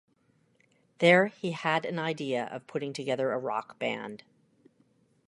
[0.97, 4.23] There he had an idea of putting together a rock band.